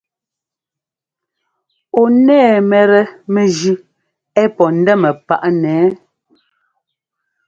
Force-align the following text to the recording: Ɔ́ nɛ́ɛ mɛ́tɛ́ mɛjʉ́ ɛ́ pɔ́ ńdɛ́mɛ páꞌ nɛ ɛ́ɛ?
Ɔ́ 2.01 2.07
nɛ́ɛ 2.25 2.49
mɛ́tɛ́ 2.69 3.05
mɛjʉ́ 3.33 3.75
ɛ́ 4.41 4.45
pɔ́ 4.55 4.67
ńdɛ́mɛ 4.77 5.09
páꞌ 5.27 5.43
nɛ 5.61 5.69
ɛ́ɛ? 5.83 5.89